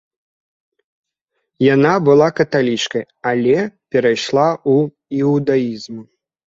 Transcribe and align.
Яна 1.65 1.93
была 2.09 2.27
каталічкай, 2.39 3.03
але 3.33 3.57
перайшла 3.91 4.47
ў 4.73 5.25
іўдаізм. 5.25 5.95